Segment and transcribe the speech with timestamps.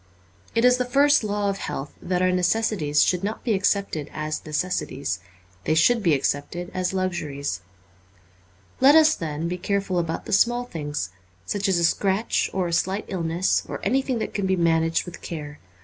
[0.55, 4.43] It is the first law of health that our necessities should not be accepted as
[4.43, 5.19] necessities;
[5.65, 7.61] they should be accepted as luxuries.
[8.79, 11.11] Let us, then, be careful about the small things,
[11.45, 15.21] such as a scratch or a slight illness, or anything that can be managed with
[15.21, 15.59] care.